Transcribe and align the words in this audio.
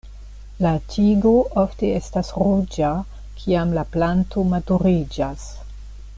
La 0.65 0.69
tigo 0.93 1.33
ofte 1.63 1.91
estas 1.99 2.31
ruĝa 2.45 2.89
kiam 3.43 3.77
la 3.79 3.85
planto 3.97 4.47
maturiĝas. 4.55 5.47